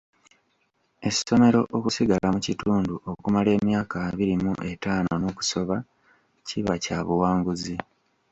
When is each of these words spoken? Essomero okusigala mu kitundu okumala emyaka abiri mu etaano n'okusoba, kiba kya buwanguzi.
Essomero 1.09 1.61
okusigala 1.77 2.27
mu 2.33 2.39
kitundu 2.47 2.93
okumala 3.11 3.49
emyaka 3.59 3.95
abiri 4.07 4.33
mu 4.43 4.53
etaano 4.71 5.13
n'okusoba, 5.17 5.77
kiba 6.47 6.73
kya 6.83 6.99
buwanguzi. 7.07 7.75